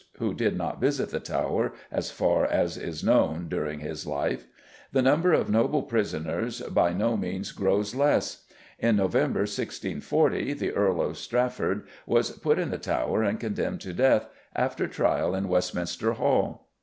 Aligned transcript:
who 0.17 0.33
did 0.33 0.57
not 0.57 0.81
visit 0.81 1.11
the 1.11 1.19
Tower, 1.19 1.73
as 1.91 2.09
far 2.09 2.43
as 2.43 2.75
is 2.75 3.03
known, 3.03 3.47
during 3.47 3.81
his 3.81 4.07
life 4.07 4.47
the 4.91 5.01
number 5.03 5.31
of 5.31 5.47
noble 5.47 5.83
prisoners 5.83 6.59
by 6.61 6.91
no 6.91 7.15
means 7.15 7.51
grows 7.51 7.93
less. 7.93 8.45
In 8.79 8.95
November 8.95 9.41
1640 9.41 10.53
the 10.53 10.71
Earl 10.71 11.03
of 11.03 11.19
Strafford 11.19 11.85
was 12.07 12.31
put 12.31 12.57
in 12.57 12.71
the 12.71 12.79
Tower 12.79 13.21
and 13.21 13.39
condemned 13.39 13.81
to 13.81 13.93
death 13.93 14.25
after 14.55 14.87
trial 14.87 15.35
in 15.35 15.47
Westminster 15.47 16.13
Hall. 16.13 16.67